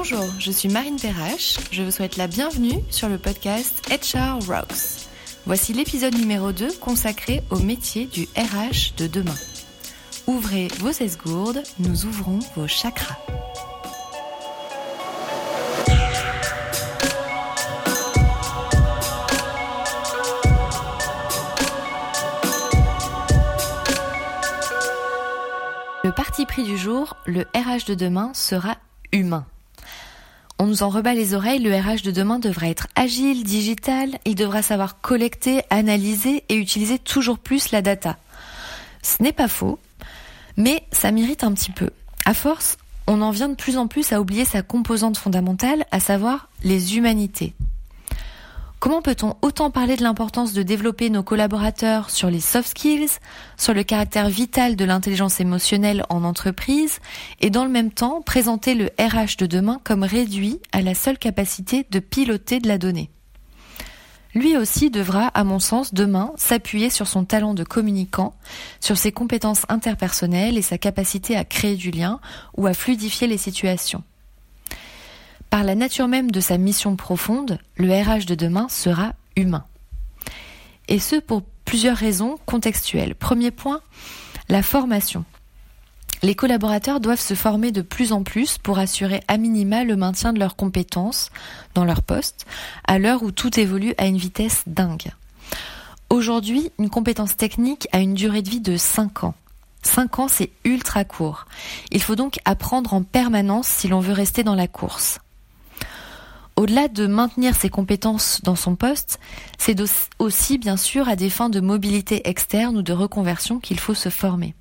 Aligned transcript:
Bonjour, 0.00 0.26
je 0.38 0.52
suis 0.52 0.68
Marine 0.68 0.96
Perrache. 0.96 1.58
Je 1.72 1.82
vous 1.82 1.90
souhaite 1.90 2.16
la 2.16 2.28
bienvenue 2.28 2.84
sur 2.88 3.08
le 3.08 3.18
podcast 3.18 3.84
HR 3.90 4.38
Rocks. 4.46 5.08
Voici 5.44 5.72
l'épisode 5.72 6.14
numéro 6.14 6.52
2 6.52 6.74
consacré 6.74 7.42
au 7.50 7.58
métier 7.58 8.06
du 8.06 8.28
RH 8.36 8.94
de 8.96 9.08
demain. 9.08 9.34
Ouvrez 10.28 10.68
vos 10.78 10.90
esgourdes, 10.90 11.64
nous 11.80 12.06
ouvrons 12.06 12.38
vos 12.54 12.68
chakras. 12.68 13.18
Le 26.04 26.12
parti 26.12 26.46
pris 26.46 26.62
du 26.62 26.78
jour, 26.78 27.16
le 27.26 27.42
RH 27.52 27.88
de 27.88 27.94
demain 27.94 28.30
sera 28.32 28.76
humain. 29.10 29.44
On 30.60 30.66
nous 30.66 30.82
en 30.82 30.88
rebat 30.88 31.14
les 31.14 31.34
oreilles, 31.34 31.60
le 31.60 31.72
RH 31.72 32.02
de 32.02 32.10
demain 32.10 32.40
devra 32.40 32.68
être 32.68 32.88
agile, 32.96 33.44
digital, 33.44 34.18
il 34.24 34.34
devra 34.34 34.60
savoir 34.60 35.00
collecter, 35.00 35.62
analyser 35.70 36.42
et 36.48 36.56
utiliser 36.56 36.98
toujours 36.98 37.38
plus 37.38 37.70
la 37.70 37.80
data. 37.80 38.16
Ce 39.02 39.22
n'est 39.22 39.32
pas 39.32 39.46
faux, 39.46 39.78
mais 40.56 40.82
ça 40.90 41.12
m'irrite 41.12 41.44
un 41.44 41.52
petit 41.52 41.70
peu. 41.70 41.90
À 42.24 42.34
force, 42.34 42.76
on 43.06 43.22
en 43.22 43.30
vient 43.30 43.48
de 43.48 43.54
plus 43.54 43.78
en 43.78 43.86
plus 43.86 44.12
à 44.12 44.20
oublier 44.20 44.44
sa 44.44 44.62
composante 44.62 45.16
fondamentale, 45.16 45.86
à 45.92 46.00
savoir 46.00 46.48
les 46.64 46.96
humanités. 46.96 47.54
Comment 48.80 49.02
peut-on 49.02 49.34
autant 49.42 49.72
parler 49.72 49.96
de 49.96 50.04
l'importance 50.04 50.52
de 50.52 50.62
développer 50.62 51.10
nos 51.10 51.24
collaborateurs 51.24 52.10
sur 52.10 52.30
les 52.30 52.38
soft 52.38 52.68
skills, 52.68 53.18
sur 53.56 53.74
le 53.74 53.82
caractère 53.82 54.28
vital 54.28 54.76
de 54.76 54.84
l'intelligence 54.84 55.40
émotionnelle 55.40 56.04
en 56.10 56.22
entreprise, 56.22 57.00
et 57.40 57.50
dans 57.50 57.64
le 57.64 57.72
même 57.72 57.90
temps 57.90 58.22
présenter 58.22 58.76
le 58.76 58.90
RH 59.00 59.36
de 59.36 59.46
demain 59.46 59.80
comme 59.82 60.04
réduit 60.04 60.60
à 60.70 60.80
la 60.80 60.94
seule 60.94 61.18
capacité 61.18 61.86
de 61.90 61.98
piloter 61.98 62.60
de 62.60 62.68
la 62.68 62.78
donnée? 62.78 63.10
Lui 64.32 64.56
aussi 64.56 64.90
devra, 64.90 65.26
à 65.26 65.42
mon 65.42 65.58
sens, 65.58 65.92
demain 65.92 66.30
s'appuyer 66.36 66.88
sur 66.88 67.08
son 67.08 67.24
talent 67.24 67.54
de 67.54 67.64
communicant, 67.64 68.36
sur 68.78 68.96
ses 68.96 69.10
compétences 69.10 69.62
interpersonnelles 69.68 70.56
et 70.56 70.62
sa 70.62 70.78
capacité 70.78 71.34
à 71.34 71.44
créer 71.44 71.74
du 71.74 71.90
lien 71.90 72.20
ou 72.56 72.68
à 72.68 72.74
fluidifier 72.74 73.26
les 73.26 73.38
situations. 73.38 74.04
Par 75.50 75.64
la 75.64 75.74
nature 75.74 76.08
même 76.08 76.30
de 76.30 76.40
sa 76.40 76.58
mission 76.58 76.96
profonde, 76.96 77.58
le 77.76 77.90
RH 77.90 78.26
de 78.26 78.34
demain 78.34 78.68
sera 78.68 79.14
humain. 79.36 79.64
Et 80.88 80.98
ce 80.98 81.16
pour 81.16 81.42
plusieurs 81.64 81.96
raisons 81.96 82.38
contextuelles. 82.46 83.14
Premier 83.14 83.50
point, 83.50 83.80
la 84.48 84.62
formation. 84.62 85.24
Les 86.22 86.34
collaborateurs 86.34 87.00
doivent 87.00 87.20
se 87.20 87.34
former 87.34 87.70
de 87.70 87.82
plus 87.82 88.12
en 88.12 88.24
plus 88.24 88.58
pour 88.58 88.78
assurer 88.78 89.22
à 89.28 89.36
minima 89.36 89.84
le 89.84 89.96
maintien 89.96 90.32
de 90.32 90.38
leurs 90.38 90.56
compétences 90.56 91.30
dans 91.74 91.84
leur 91.84 92.02
poste, 92.02 92.46
à 92.86 92.98
l'heure 92.98 93.22
où 93.22 93.30
tout 93.30 93.60
évolue 93.60 93.94
à 93.98 94.06
une 94.06 94.16
vitesse 94.16 94.62
dingue. 94.66 95.12
Aujourd'hui, 96.10 96.72
une 96.78 96.90
compétence 96.90 97.36
technique 97.36 97.86
a 97.92 98.00
une 98.00 98.14
durée 98.14 98.42
de 98.42 98.50
vie 98.50 98.60
de 98.60 98.76
5 98.76 99.24
ans. 99.24 99.34
5 99.82 100.18
ans, 100.18 100.28
c'est 100.28 100.50
ultra 100.64 101.04
court. 101.04 101.46
Il 101.92 102.02
faut 102.02 102.16
donc 102.16 102.38
apprendre 102.44 102.94
en 102.94 103.02
permanence 103.02 103.68
si 103.68 103.88
l'on 103.88 104.00
veut 104.00 104.12
rester 104.12 104.42
dans 104.42 104.56
la 104.56 104.66
course. 104.66 105.20
Au-delà 106.58 106.88
de 106.88 107.06
maintenir 107.06 107.54
ses 107.54 107.68
compétences 107.68 108.40
dans 108.42 108.56
son 108.56 108.74
poste, 108.74 109.20
c'est 109.58 109.76
aussi 110.18 110.58
bien 110.58 110.76
sûr 110.76 111.08
à 111.08 111.14
des 111.14 111.30
fins 111.30 111.50
de 111.50 111.60
mobilité 111.60 112.28
externe 112.28 112.76
ou 112.76 112.82
de 112.82 112.92
reconversion 112.92 113.60
qu'il 113.60 113.78
faut 113.78 113.94
se 113.94 114.08
former. 114.08 114.56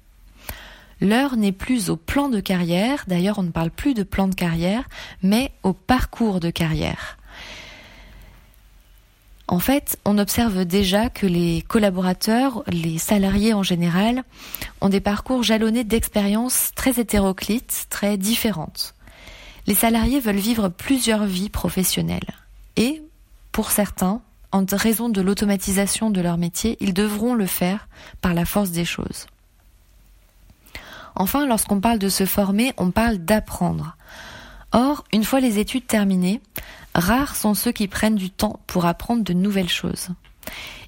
L'heure 1.01 1.37
n'est 1.37 1.51
plus 1.51 1.89
au 1.89 1.95
plan 1.95 2.29
de 2.29 2.39
carrière, 2.39 3.05
d'ailleurs 3.07 3.39
on 3.39 3.43
ne 3.43 3.49
parle 3.49 3.71
plus 3.71 3.95
de 3.95 4.03
plan 4.03 4.27
de 4.27 4.35
carrière, 4.35 4.87
mais 5.23 5.51
au 5.63 5.73
parcours 5.73 6.39
de 6.39 6.51
carrière. 6.51 7.17
En 9.47 9.57
fait, 9.57 9.97
on 10.05 10.19
observe 10.19 10.65
déjà 10.65 11.09
que 11.09 11.25
les 11.25 11.63
collaborateurs, 11.67 12.61
les 12.67 12.99
salariés 12.99 13.55
en 13.55 13.63
général, 13.63 14.23
ont 14.81 14.89
des 14.89 15.01
parcours 15.01 15.41
jalonnés 15.41 15.83
d'expériences 15.83 16.73
très 16.75 16.99
hétéroclites, 16.99 17.87
très 17.89 18.17
différentes. 18.17 18.93
Les 19.67 19.75
salariés 19.75 20.19
veulent 20.19 20.37
vivre 20.37 20.69
plusieurs 20.69 21.25
vies 21.25 21.49
professionnelles. 21.49 22.33
Et, 22.77 23.03
pour 23.51 23.71
certains, 23.71 24.21
en 24.51 24.65
raison 24.71 25.09
de 25.09 25.21
l'automatisation 25.21 26.09
de 26.09 26.21
leur 26.21 26.37
métier, 26.37 26.77
ils 26.79 26.93
devront 26.93 27.33
le 27.33 27.45
faire 27.45 27.87
par 28.21 28.33
la 28.33 28.45
force 28.45 28.71
des 28.71 28.85
choses. 28.85 29.27
Enfin, 31.15 31.45
lorsqu'on 31.45 31.81
parle 31.81 31.99
de 31.99 32.09
se 32.09 32.25
former, 32.25 32.73
on 32.77 32.91
parle 32.91 33.17
d'apprendre. 33.17 33.97
Or, 34.71 35.03
une 35.11 35.23
fois 35.23 35.39
les 35.39 35.59
études 35.59 35.87
terminées, 35.87 36.41
rares 36.95 37.35
sont 37.35 37.53
ceux 37.53 37.71
qui 37.71 37.87
prennent 37.87 38.15
du 38.15 38.29
temps 38.29 38.59
pour 38.67 38.85
apprendre 38.85 39.23
de 39.23 39.33
nouvelles 39.33 39.69
choses. 39.69 40.09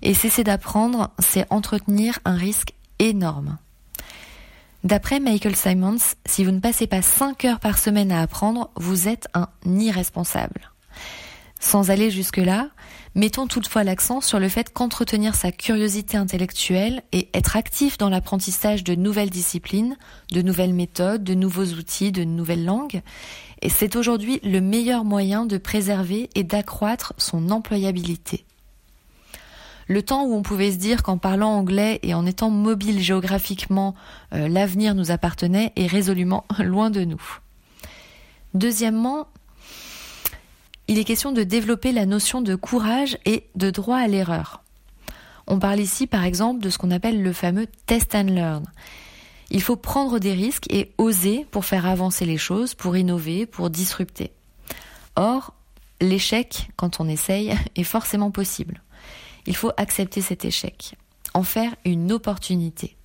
Et 0.01 0.13
cesser 0.13 0.43
d'apprendre, 0.43 1.09
c'est 1.19 1.51
entretenir 1.51 2.19
un 2.25 2.35
risque 2.35 2.73
énorme. 2.99 3.57
D'après 4.85 5.19
Michael 5.19 5.57
Simons, 5.57 5.97
si 6.25 6.45
vous 6.45 6.51
ne 6.51 6.61
passez 6.61 6.87
pas 6.87 7.01
5 7.01 7.43
heures 7.43 7.59
par 7.59 7.77
semaine 7.77 8.13
à 8.13 8.21
apprendre, 8.21 8.69
vous 8.77 9.09
êtes 9.09 9.27
un 9.33 9.49
irresponsable. 9.65 10.71
Sans 11.59 11.91
aller 11.91 12.09
jusque-là, 12.09 12.69
mettons 13.13 13.45
toutefois 13.45 13.83
l'accent 13.83 14.21
sur 14.21 14.39
le 14.39 14.47
fait 14.47 14.71
qu'entretenir 14.71 15.35
sa 15.35 15.51
curiosité 15.51 16.15
intellectuelle 16.15 17.03
et 17.11 17.27
être 17.33 17.57
actif 17.57 17.97
dans 17.97 18.07
l'apprentissage 18.07 18.85
de 18.85 18.95
nouvelles 18.95 19.29
disciplines, 19.29 19.97
de 20.31 20.41
nouvelles 20.41 20.73
méthodes, 20.73 21.25
de 21.25 21.33
nouveaux 21.33 21.65
outils, 21.65 22.13
de 22.13 22.23
nouvelles 22.23 22.63
langues, 22.63 23.01
c'est 23.67 23.97
aujourd'hui 23.97 24.39
le 24.43 24.61
meilleur 24.61 25.03
moyen 25.03 25.45
de 25.45 25.57
préserver 25.57 26.29
et 26.35 26.45
d'accroître 26.45 27.13
son 27.17 27.51
employabilité. 27.51 28.45
Le 29.89 30.03
temps 30.03 30.23
où 30.23 30.35
on 30.35 30.43
pouvait 30.43 30.71
se 30.71 30.77
dire 30.77 31.01
qu'en 31.01 31.17
parlant 31.17 31.49
anglais 31.49 31.99
et 32.03 32.13
en 32.13 32.27
étant 32.27 32.51
mobile 32.51 33.01
géographiquement, 33.01 33.95
euh, 34.33 34.47
l'avenir 34.47 34.93
nous 34.93 35.09
appartenait 35.09 35.73
est 35.75 35.87
résolument 35.87 36.45
loin 36.59 36.91
de 36.91 37.03
nous. 37.03 37.21
Deuxièmement, 38.53 39.25
il 40.87 40.99
est 40.99 41.03
question 41.03 41.31
de 41.31 41.41
développer 41.41 41.91
la 41.91 42.05
notion 42.05 42.41
de 42.41 42.53
courage 42.53 43.17
et 43.25 43.47
de 43.55 43.71
droit 43.71 43.97
à 43.97 44.07
l'erreur. 44.07 44.61
On 45.47 45.57
parle 45.57 45.79
ici 45.79 46.05
par 46.05 46.23
exemple 46.23 46.61
de 46.61 46.69
ce 46.69 46.77
qu'on 46.77 46.91
appelle 46.91 47.23
le 47.23 47.33
fameux 47.33 47.65
test 47.87 48.13
and 48.13 48.25
learn. 48.25 48.65
Il 49.49 49.63
faut 49.63 49.75
prendre 49.75 50.19
des 50.19 50.33
risques 50.33 50.71
et 50.71 50.93
oser 50.99 51.47
pour 51.49 51.65
faire 51.65 51.87
avancer 51.87 52.25
les 52.25 52.37
choses, 52.37 52.75
pour 52.75 52.95
innover, 52.95 53.47
pour 53.47 53.71
disrupter. 53.71 54.33
Or, 55.15 55.55
l'échec, 55.99 56.69
quand 56.75 56.99
on 56.99 57.09
essaye, 57.09 57.55
est 57.75 57.83
forcément 57.83 58.29
possible. 58.29 58.83
Il 59.45 59.55
faut 59.55 59.71
accepter 59.77 60.21
cet 60.21 60.45
échec, 60.45 60.95
en 61.33 61.43
faire 61.43 61.75
une 61.85 62.11
opportunité. 62.11 62.95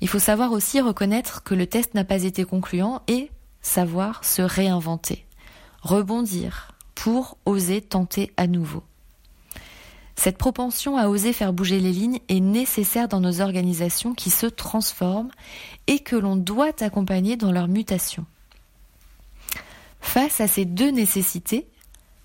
Il 0.00 0.08
faut 0.08 0.18
savoir 0.18 0.52
aussi 0.52 0.80
reconnaître 0.80 1.42
que 1.42 1.54
le 1.54 1.66
test 1.66 1.94
n'a 1.94 2.04
pas 2.04 2.24
été 2.24 2.44
concluant 2.44 3.02
et 3.08 3.30
savoir 3.62 4.24
se 4.24 4.42
réinventer, 4.42 5.24
rebondir, 5.82 6.72
pour 6.94 7.38
oser 7.44 7.80
tenter 7.80 8.32
à 8.36 8.46
nouveau. 8.46 8.82
Cette 10.16 10.38
propension 10.38 10.96
à 10.96 11.08
oser 11.08 11.32
faire 11.32 11.52
bouger 11.52 11.80
les 11.80 11.92
lignes 11.92 12.20
est 12.28 12.40
nécessaire 12.40 13.08
dans 13.08 13.20
nos 13.20 13.40
organisations 13.40 14.14
qui 14.14 14.30
se 14.30 14.46
transforment 14.46 15.30
et 15.86 15.98
que 15.98 16.16
l'on 16.16 16.36
doit 16.36 16.72
accompagner 16.82 17.36
dans 17.36 17.52
leur 17.52 17.68
mutation. 17.68 18.24
Face 20.00 20.40
à 20.40 20.46
ces 20.46 20.64
deux 20.64 20.90
nécessités, 20.90 21.66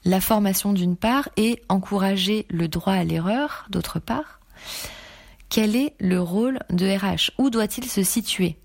la 0.09 0.19
formation 0.19 0.73
d'une 0.73 0.95
part 0.95 1.29
et 1.37 1.61
encourager 1.69 2.47
le 2.49 2.67
droit 2.67 2.93
à 2.93 3.03
l'erreur 3.03 3.67
d'autre 3.69 3.99
part, 3.99 4.39
quel 5.49 5.75
est 5.75 5.93
le 5.99 6.19
rôle 6.19 6.59
de 6.71 6.87
RH 6.87 7.31
Où 7.37 7.51
doit-il 7.51 7.85
se 7.85 8.01
situer? 8.01 8.57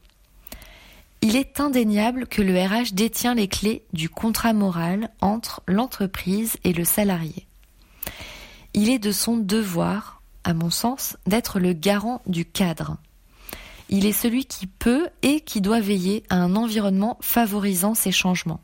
Il 1.21 1.37
est 1.37 1.61
indéniable 1.61 2.27
que 2.27 2.41
le 2.41 2.59
RH 2.59 2.95
détient 2.95 3.35
les 3.35 3.49
clés 3.49 3.85
du 3.93 4.09
contrat 4.09 4.55
moral 4.55 5.11
entre 5.21 5.63
l'entreprise 5.67 6.57
et 6.65 6.73
le 6.73 6.85
salarié. 6.85 7.47
Il 8.73 8.89
est 8.89 8.99
de 8.99 9.13
son 9.13 9.37
devoir, 9.37 10.23
à 10.45 10.55
mon 10.55 10.71
sens, 10.71 11.19
d'être 11.27 11.61
le 11.61 11.75
garant 11.75 12.23
du 12.27 12.47
cadre. 12.47 12.97
Il 13.91 14.07
est 14.07 14.13
celui 14.13 14.47
qui 14.47 14.67
peut 14.67 15.09
et 15.23 15.41
qui 15.41 15.61
doit 15.61 15.81
veiller 15.81 16.25
à 16.31 16.37
un 16.37 16.57
environnement 16.57 17.19
favorisant 17.21 17.95
ces 17.95 18.13
changements. 18.13 18.61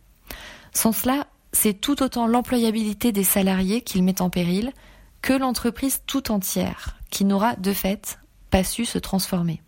Sans 0.72 0.92
cela, 0.92 1.26
c'est 1.52 1.74
tout 1.80 2.02
autant 2.02 2.26
l'employabilité 2.26 3.12
des 3.12 3.24
salariés 3.24 3.82
qu'il 3.82 4.02
met 4.02 4.22
en 4.22 4.30
péril 4.30 4.72
que 5.22 5.32
l'entreprise 5.32 6.02
tout 6.06 6.30
entière, 6.30 6.96
qui 7.10 7.24
n'aura 7.24 7.56
de 7.56 7.72
fait 7.72 8.18
pas 8.50 8.64
su 8.64 8.84
se 8.84 8.98
transformer. 8.98 9.60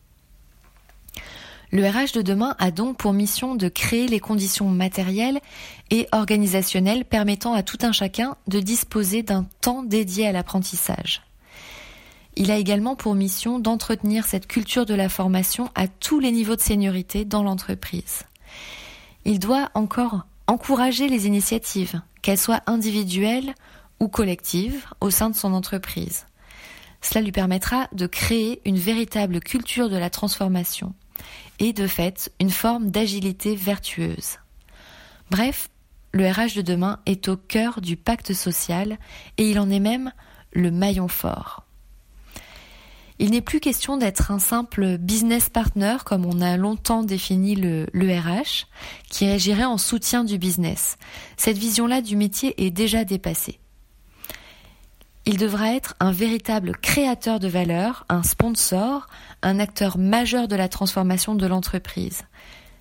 Le 1.71 1.89
RH 1.89 2.13
de 2.15 2.23
demain 2.23 2.55
a 2.59 2.71
donc 2.71 2.99
pour 2.99 3.15
mission 3.15 3.55
de 3.55 3.69
créer 3.69 4.07
les 4.07 4.21
conditions 4.21 4.69
matérielles 4.69 5.41
et 5.91 6.07
organisationnelles 6.13 7.07
permettant 7.07 7.55
à 7.55 7.63
tout 7.63 7.79
un 7.81 7.93
chacun 7.93 8.37
de 8.47 8.61
disposer 8.61 9.23
d'un 9.23 9.47
temps 9.63 9.83
dédié 9.83 10.27
à 10.27 10.33
l'apprentissage. 10.33 11.23
Il 12.37 12.51
a 12.51 12.59
également 12.59 12.95
pour 12.95 13.15
mission 13.15 13.59
d'entretenir 13.59 14.27
cette 14.27 14.47
culture 14.47 14.85
de 14.85 14.95
la 14.95 15.09
formation 15.09 15.71
à 15.75 15.89
tous 15.89 16.21
les 16.21 16.31
niveaux 16.31 16.57
de 16.57 16.61
seniorité 16.61 17.25
dans 17.25 17.43
l'entreprise. 17.43 18.25
Il 19.25 19.39
doit 19.39 19.71
encore 19.73 20.27
encourager 20.53 21.09
les 21.09 21.27
initiatives, 21.27 22.03
qu'elles 22.21 22.39
soient 22.39 22.61
individuelles 22.67 23.55
ou 24.01 24.09
collectives, 24.09 24.85
au 25.01 25.09
sein 25.09 25.31
de 25.31 25.35
son 25.35 25.55
entreprise. 25.55 26.27
Cela 27.01 27.23
lui 27.23 27.33
permettra 27.33 27.89
de 27.93 28.07
créer 28.07 28.61
une 28.67 28.77
véritable 28.77 29.41
culture 29.41 29.89
de 29.89 29.97
la 29.97 30.11
transformation 30.11 30.95
et 31.59 31.73
de 31.73 31.87
fait 31.87 32.31
une 32.39 32.51
forme 32.51 32.91
d'agilité 32.91 33.57
vertueuse. 33.57 34.39
Bref, 35.31 35.69
le 36.13 36.31
RH 36.31 36.57
de 36.57 36.63
demain 36.63 37.01
est 37.07 37.29
au 37.29 37.39
cœur 37.39 37.81
du 37.81 37.97
pacte 37.97 38.35
social 38.35 38.99
et 39.39 39.51
il 39.51 39.59
en 39.59 39.71
est 39.71 39.81
même 39.81 40.13
le 40.53 40.71
maillon 40.71 41.09
fort. 41.09 41.62
Il 43.19 43.31
n'est 43.31 43.41
plus 43.41 43.61
question 43.61 43.97
d'être 43.97 44.31
un 44.31 44.39
simple 44.39 44.99
business 44.99 45.49
partner 45.49 45.97
comme 46.05 46.27
on 46.27 46.41
a 46.41 46.57
longtemps 46.57 47.03
défini 47.03 47.55
le, 47.55 47.87
RH, 47.95 48.67
qui 49.11 49.27
agirait 49.27 49.65
en 49.65 49.79
soutien 49.79 50.25
du 50.25 50.39
business. 50.39 50.97
Cette 51.37 51.59
vision-là 51.59 52.01
du 52.01 52.17
métier 52.17 52.65
est 52.65 52.71
déjà 52.71 53.05
dépassée. 53.05 53.59
Il 55.25 55.37
devra 55.37 55.75
être 55.75 55.95
un 56.01 56.11
véritable 56.11 56.77
créateur 56.77 57.39
de 57.39 57.47
valeur, 57.47 58.05
un 58.09 58.25
sponsor, 58.25 59.07
un 59.43 59.61
acteur 59.61 59.97
majeur 59.97 60.49
de 60.49 60.57
la 60.57 60.69
transformation 60.69 61.37
de 61.37 61.47
l'entreprise. 61.47 62.23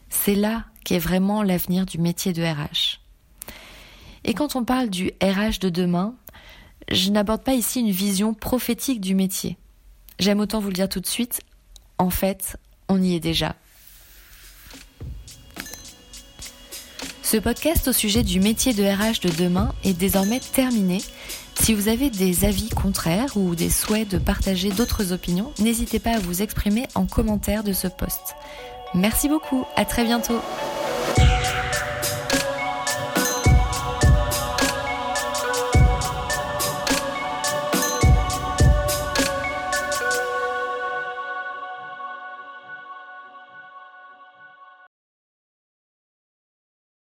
C'est 0.09 0.35
là 0.35 0.65
qu'est 0.83 0.97
vraiment 0.97 1.43
l'avenir 1.43 1.85
du 1.85 1.99
métier 1.99 2.33
de 2.33 2.41
RH. 2.41 2.99
Et 4.23 4.33
quand 4.33 4.55
on 4.55 4.65
parle 4.65 4.89
du 4.89 5.11
RH 5.21 5.59
de 5.59 5.69
demain, 5.69 6.15
je 6.91 7.11
n'aborde 7.11 7.43
pas 7.43 7.53
ici 7.53 7.79
une 7.79 7.91
vision 7.91 8.33
prophétique 8.33 9.01
du 9.01 9.13
métier. 9.13 9.57
J'aime 10.21 10.39
autant 10.39 10.59
vous 10.59 10.67
le 10.67 10.75
dire 10.75 10.87
tout 10.87 10.99
de 10.99 11.07
suite, 11.07 11.41
en 11.97 12.11
fait, 12.11 12.55
on 12.89 13.01
y 13.01 13.15
est 13.15 13.19
déjà. 13.19 13.55
Ce 17.23 17.37
podcast 17.37 17.87
au 17.87 17.91
sujet 17.91 18.21
du 18.21 18.39
métier 18.39 18.75
de 18.75 18.83
RH 18.83 19.21
de 19.21 19.35
demain 19.35 19.73
est 19.83 19.93
désormais 19.93 20.39
terminé. 20.39 21.01
Si 21.55 21.73
vous 21.73 21.87
avez 21.87 22.11
des 22.11 22.45
avis 22.45 22.69
contraires 22.69 23.35
ou 23.35 23.55
des 23.55 23.71
souhaits 23.71 24.09
de 24.09 24.19
partager 24.19 24.69
d'autres 24.69 25.11
opinions, 25.11 25.53
n'hésitez 25.57 25.97
pas 25.97 26.17
à 26.17 26.19
vous 26.19 26.43
exprimer 26.43 26.85
en 26.93 27.07
commentaire 27.07 27.63
de 27.63 27.73
ce 27.73 27.87
post. 27.87 28.35
Merci 28.93 29.27
beaucoup, 29.27 29.65
à 29.75 29.85
très 29.85 30.03
bientôt. 30.03 30.39